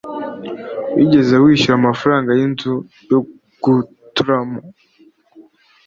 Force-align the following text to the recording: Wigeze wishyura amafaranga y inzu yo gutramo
Wigeze 0.95 1.33
wishyura 1.43 1.75
amafaranga 1.81 2.31
y 2.39 2.41
inzu 2.47 2.73
yo 3.11 3.19
gutramo 3.63 4.57